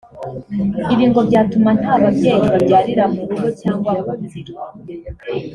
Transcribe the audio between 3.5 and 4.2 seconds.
cyangwa mu